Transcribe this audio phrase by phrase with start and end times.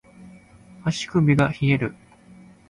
[0.83, 1.93] 足首が冷える